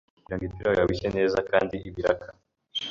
[0.23, 2.29] kugira ngo ipirawu yawe ishye neza kandi ibarika.